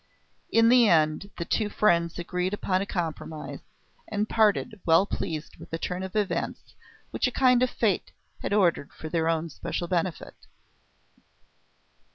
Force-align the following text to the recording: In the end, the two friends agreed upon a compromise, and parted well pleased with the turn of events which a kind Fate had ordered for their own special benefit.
In 0.51 0.69
the 0.69 0.89
end, 0.89 1.29
the 1.37 1.45
two 1.45 1.69
friends 1.69 2.17
agreed 2.17 2.55
upon 2.55 2.81
a 2.81 2.87
compromise, 2.87 3.59
and 4.07 4.27
parted 4.27 4.81
well 4.83 5.05
pleased 5.05 5.57
with 5.57 5.69
the 5.69 5.77
turn 5.77 6.01
of 6.01 6.15
events 6.15 6.73
which 7.11 7.27
a 7.27 7.31
kind 7.31 7.63
Fate 7.69 8.11
had 8.41 8.51
ordered 8.51 8.91
for 8.93 9.09
their 9.09 9.29
own 9.29 9.47
special 9.51 9.87
benefit. 9.87 10.33